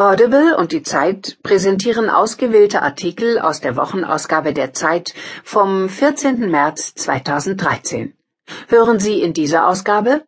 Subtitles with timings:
[0.00, 6.48] Audible und die Zeit präsentieren ausgewählte Artikel aus der Wochenausgabe der Zeit vom 14.
[6.48, 8.14] März 2013.
[8.68, 10.22] Hören Sie in dieser Ausgabe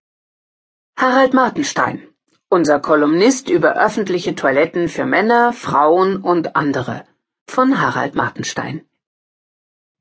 [0.97, 2.03] Harald Martenstein,
[2.49, 7.05] unser Kolumnist über öffentliche Toiletten für Männer, Frauen und andere
[7.47, 8.85] von Harald Martenstein.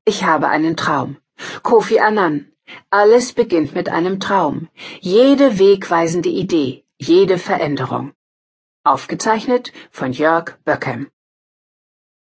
[0.04, 1.18] Ich habe einen Traum.
[1.62, 2.50] Kofi Annan.
[2.90, 4.68] Alles beginnt mit einem Traum.
[4.98, 8.14] Jede wegweisende Idee, jede Veränderung.
[8.82, 11.10] Aufgezeichnet von Jörg Böckem.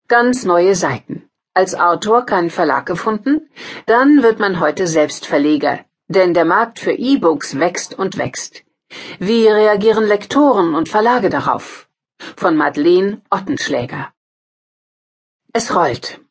[0.07, 1.29] Ganz neue Seiten.
[1.53, 3.47] Als Autor keinen Verlag gefunden?
[3.85, 8.63] Dann wird man heute selbst Verleger, denn der Markt für E-Books wächst und wächst.
[9.19, 11.89] Wie reagieren Lektoren und Verlage darauf?
[12.35, 14.11] Von Madeleine Ottenschläger.
[15.53, 16.21] Es rollt.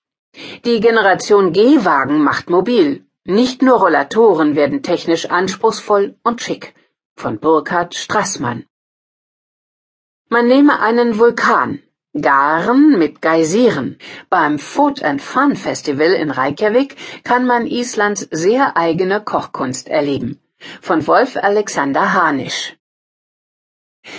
[0.64, 3.06] Die Generation G-Wagen macht mobil.
[3.22, 6.74] Nicht nur Rollatoren werden technisch anspruchsvoll und schick.
[7.14, 8.66] Von Burkhard Strassmann.
[10.28, 11.80] Man nehme einen Vulkan,
[12.20, 13.96] Garen mit Geysiren.
[14.28, 20.40] Beim Food and Fun Festival in Reykjavik kann man Islands sehr eigene Kochkunst erleben.
[20.80, 22.76] Von Wolf Alexander Hanisch.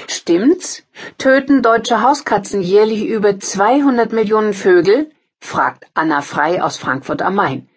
[0.07, 0.83] Stimmt's?
[1.17, 5.11] Töten deutsche Hauskatzen jährlich über 200 Millionen Vögel?
[5.41, 7.67] fragt Anna Frei aus Frankfurt am Main.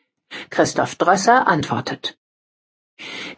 [0.51, 2.17] Christoph Drösser antwortet.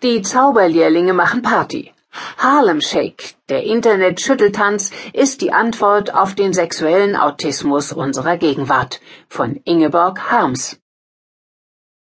[0.03, 1.93] Die Zauberlehrlinge machen Party.
[2.37, 10.31] Harlem Shake, der Internet-Schütteltanz, ist die Antwort auf den sexuellen Autismus unserer Gegenwart von Ingeborg
[10.31, 10.79] Harms.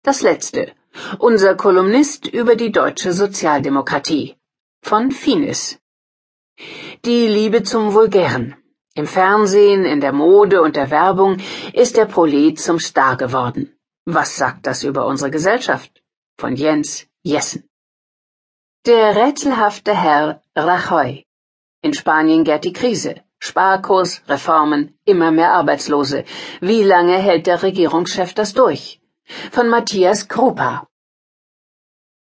[0.03, 0.73] Das letzte.
[1.19, 4.35] Unser Kolumnist über die deutsche Sozialdemokratie
[4.81, 5.79] von Finis.
[7.05, 8.55] Die Liebe zum Vulgären.
[8.93, 11.37] Im Fernsehen, in der Mode und der Werbung
[11.71, 13.73] ist der Prolet zum Star geworden.
[14.05, 16.03] Was sagt das über unsere Gesellschaft?
[16.37, 17.70] Von Jens Jessen.
[18.87, 21.23] Der rätselhafte Herr Rajoy.
[21.83, 23.13] In Spanien gärt die Krise.
[23.37, 26.23] Sparkurs, Reformen, immer mehr Arbeitslose.
[26.61, 28.99] Wie lange hält der Regierungschef das durch?
[29.51, 30.87] Von Matthias Krupa.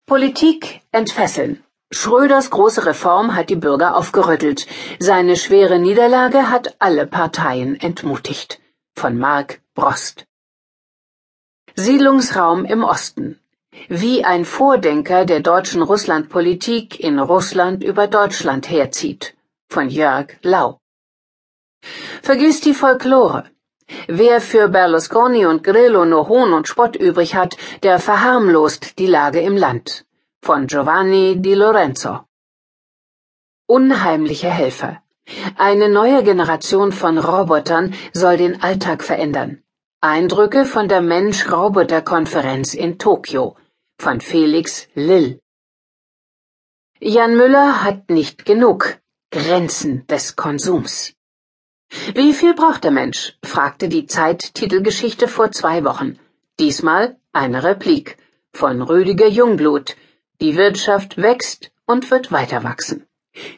[0.04, 1.62] Politik entfesseln.
[1.92, 4.66] Schröders große Reform hat die Bürger aufgerüttelt.
[4.98, 8.60] Seine schwere Niederlage hat alle Parteien entmutigt.
[8.96, 10.26] Von Mark Brost.
[11.76, 13.38] Siedlungsraum im Osten.
[13.88, 19.34] Wie ein Vordenker der deutschen Russlandpolitik in Russland über Deutschland herzieht.
[19.68, 20.78] Von Jörg Lau.
[22.22, 23.44] Vergiss die Folklore.
[24.08, 29.40] Wer für Berlusconi und Grillo nur Hohn und Spott übrig hat, der verharmlost die Lage
[29.40, 30.04] im Land.
[30.42, 32.20] Von Giovanni Di Lorenzo.
[33.66, 35.02] Unheimliche Helfer.
[35.56, 39.62] Eine neue Generation von Robotern soll den Alltag verändern.
[40.00, 43.56] Eindrücke von der Mensch-Roboter-Konferenz in Tokio
[44.04, 45.40] von Felix Lill.
[46.98, 48.98] Jan Müller hat nicht genug
[49.30, 51.14] Grenzen des Konsums.
[52.12, 53.38] Wie viel braucht der Mensch?
[53.44, 56.18] fragte die Zeit-Titelgeschichte vor zwei Wochen.
[56.58, 58.16] Diesmal eine Replik
[58.52, 59.94] von Rüdiger Jungblut.
[60.40, 63.06] Die Wirtschaft wächst und wird weiter wachsen.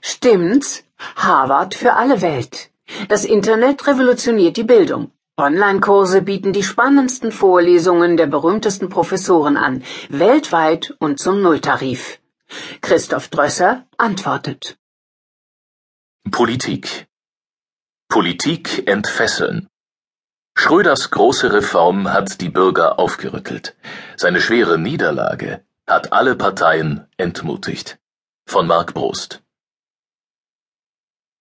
[0.03, 0.84] Stimmt's?
[1.16, 2.71] Harvard für alle Welt.
[3.09, 5.10] Das Internet revolutioniert die Bildung.
[5.37, 12.21] Online-Kurse bieten die spannendsten Vorlesungen der berühmtesten Professoren an, weltweit und zum Nulltarif.
[12.81, 14.78] Christoph Drösser antwortet.
[16.31, 17.09] Politik
[18.09, 19.69] Politik entfesseln.
[20.56, 23.77] Schröders große Reform hat die Bürger aufgerüttelt.
[24.16, 27.99] Seine schwere Niederlage hat alle Parteien entmutigt.
[28.47, 29.43] Von Mark Brost.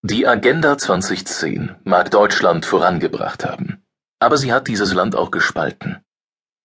[0.01, 3.82] Die Agenda 2010 mag Deutschland vorangebracht haben.
[4.23, 6.01] Aber sie hat dieses Land auch gespalten.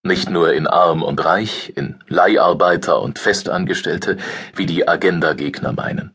[0.04, 4.16] Nicht nur in Arm und Reich, in Leiharbeiter und Festangestellte,
[4.54, 6.14] wie die Agenda-Gegner meinen.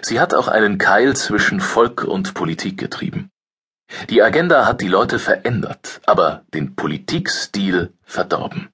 [0.00, 3.30] Sie hat auch einen Keil zwischen Volk und Politik getrieben.
[4.10, 8.68] Die Agenda hat die Leute verändert, aber den Politikstil verdorben.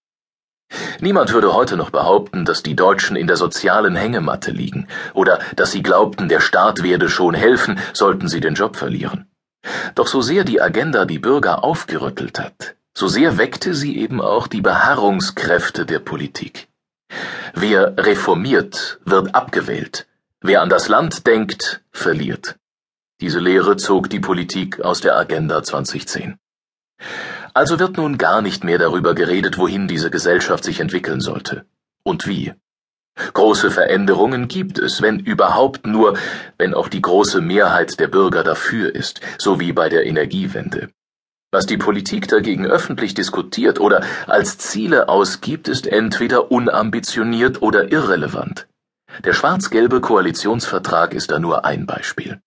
[1.00, 5.72] Niemand würde heute noch behaupten, dass die Deutschen in der sozialen Hängematte liegen oder dass
[5.72, 9.31] sie glaubten, der Staat werde schon helfen, sollten sie den Job verlieren.
[9.94, 14.46] Doch so sehr die Agenda die Bürger aufgerüttelt hat, so sehr weckte sie eben auch
[14.46, 16.68] die Beharrungskräfte der Politik.
[17.54, 20.06] Wer reformiert, wird abgewählt.
[20.40, 22.56] Wer an das Land denkt, verliert.
[23.20, 26.36] Diese Lehre zog die Politik aus der Agenda 2010.
[27.54, 31.64] Also wird nun gar nicht mehr darüber geredet, wohin diese Gesellschaft sich entwickeln sollte.
[32.02, 32.54] Und wie.
[33.14, 36.16] Große Veränderungen gibt es, wenn überhaupt nur,
[36.58, 40.88] wenn auch die große Mehrheit der Bürger dafür ist, so wie bei der Energiewende.
[41.50, 48.66] Was die Politik dagegen öffentlich diskutiert oder als Ziele ausgibt, ist entweder unambitioniert oder irrelevant.
[49.24, 52.40] Der schwarz-gelbe Koalitionsvertrag ist da nur ein Beispiel.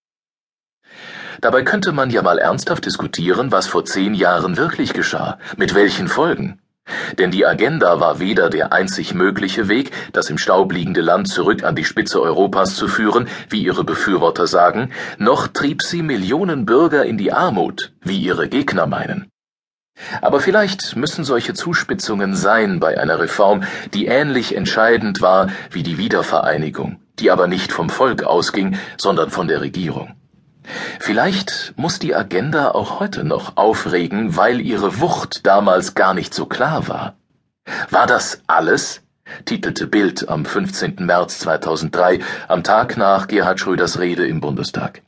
[1.42, 6.08] Dabei könnte man ja mal ernsthaft diskutieren, was vor zehn Jahren wirklich geschah, mit welchen
[6.08, 6.60] Folgen.
[7.18, 11.64] Denn die Agenda war weder der einzig mögliche Weg, das im Staub liegende Land zurück
[11.64, 17.06] an die Spitze Europas zu führen, wie ihre Befürworter sagen, noch trieb sie Millionen Bürger
[17.06, 19.30] in die Armut, wie ihre Gegner meinen.
[20.22, 25.98] Aber vielleicht müssen solche Zuspitzungen sein bei einer Reform, die ähnlich entscheidend war wie die
[25.98, 30.16] Wiedervereinigung, die aber nicht vom Volk ausging, sondern von der Regierung.
[31.00, 36.46] Vielleicht muss die Agenda auch heute noch aufregen, weil ihre Wucht damals gar nicht so
[36.46, 37.16] klar war.
[37.90, 39.02] War das alles?
[39.46, 40.98] titelte Bild am 15.
[41.00, 45.02] März 2003, am Tag nach Gerhard Schröders Rede im Bundestag.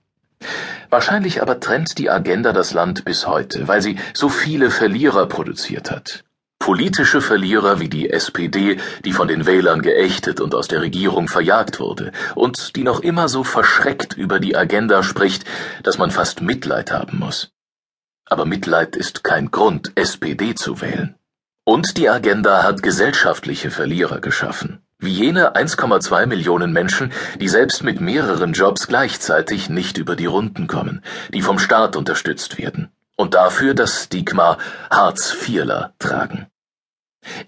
[0.90, 5.92] Wahrscheinlich aber trennt die Agenda das Land bis heute, weil sie so viele Verlierer produziert
[5.92, 6.24] hat.
[6.60, 11.80] Politische Verlierer wie die SPD, die von den Wählern geächtet und aus der Regierung verjagt
[11.80, 15.46] wurde und die noch immer so verschreckt über die Agenda spricht,
[15.84, 17.52] dass man fast Mitleid haben muss.
[18.26, 21.16] Aber Mitleid ist kein Grund, SPD zu wählen.
[21.64, 28.02] Und die Agenda hat gesellschaftliche Verlierer geschaffen, wie jene 1,2 Millionen Menschen, die selbst mit
[28.02, 31.02] mehreren Jobs gleichzeitig nicht über die Runden kommen,
[31.34, 34.58] die vom Staat unterstützt werden und dafür das Stigma
[34.90, 36.48] Hartz-IVler tragen.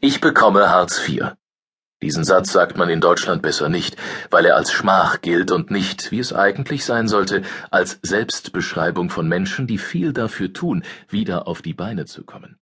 [0.01, 1.35] Ich bekomme Hartz IV.
[2.01, 3.97] Diesen Satz sagt man in Deutschland besser nicht,
[4.29, 9.27] weil er als Schmach gilt und nicht, wie es eigentlich sein sollte, als Selbstbeschreibung von
[9.27, 12.58] Menschen, die viel dafür tun, wieder auf die Beine zu kommen.